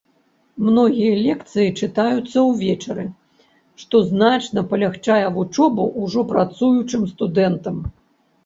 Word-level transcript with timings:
Многія 0.67 1.11
лекцыі 1.25 1.67
чытаюцца 1.81 2.37
ўвечары, 2.51 3.05
што 3.83 3.95
значна 4.09 4.59
палягчае 4.73 5.21
вучобу 5.37 5.83
ўжо 6.07 6.21
працуючым 6.31 7.03
студэнтам. 7.13 7.77